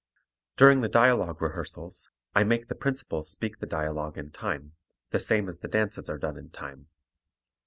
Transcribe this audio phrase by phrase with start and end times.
[0.57, 4.73] During the dialogue rehearsals, I make the principals speak the dialogue in time,
[5.11, 6.87] the same as the dances are done in time.